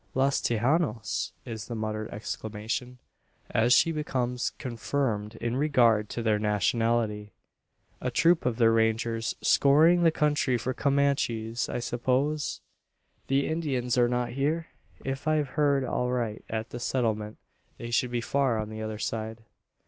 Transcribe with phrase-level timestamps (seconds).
[0.15, 2.97] "Los Tejanos!" is the muttered exclamation,
[3.51, 7.33] as she becomes confirmed in regard to their nationality.
[8.01, 12.61] "A troop of their rangers scouring the country for Comanches, I suppose?
[13.27, 14.69] The Indians are not here?
[15.05, 17.37] If I've heard aright at the Settlement,
[17.77, 19.43] they should be far on the other side."